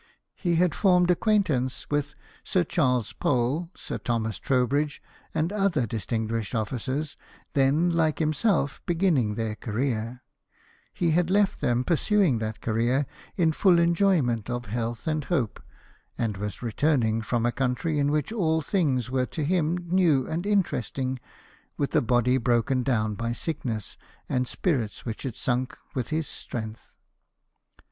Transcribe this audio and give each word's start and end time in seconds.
He 0.33 0.55
had 0.55 0.73
formed 0.73 1.11
acquaintance 1.11 1.85
with 1.91 2.15
Sir 2.43 2.63
Charles 2.63 3.13
Pole, 3.13 3.69
Sir 3.75 3.99
Thomas 3.99 4.39
Trowbridge, 4.39 4.99
and 5.31 5.53
other 5.53 5.85
distinguished 5.85 6.55
officers, 6.55 7.15
then, 7.53 7.65
14 7.65 7.65
LIFE 7.67 7.67
OF 7.67 7.93
NELSON. 7.93 7.97
like 7.99 8.17
himself, 8.17 8.81
beginning 8.87 9.35
their 9.35 9.53
career: 9.53 10.23
he 10.91 11.11
had 11.11 11.29
left 11.29 11.61
them 11.61 11.83
pursuing 11.83 12.39
that 12.39 12.61
career 12.61 13.05
in 13.37 13.51
full 13.51 13.77
enjoyment 13.77 14.49
of 14.49 14.65
health 14.65 15.05
and 15.05 15.25
hope, 15.25 15.61
and 16.17 16.35
was 16.35 16.63
returning 16.63 17.21
from 17.21 17.45
a 17.45 17.51
country 17.51 17.99
in 17.99 18.09
which 18.09 18.31
all 18.31 18.63
things 18.63 19.11
were 19.11 19.27
to 19.27 19.45
him 19.45 19.77
new 19.77 20.25
and 20.25 20.47
interesting, 20.47 21.19
with 21.77 21.95
a 21.95 22.01
body 22.01 22.39
broken 22.39 22.81
down 22.81 23.13
by 23.13 23.31
sickness, 23.33 23.97
and 24.27 24.47
spirits 24.47 25.05
which 25.05 25.21
had 25.21 25.35
sunk 25.35 25.77
with 25.93 26.07
his 26.07 26.27
strength. 26.27 26.95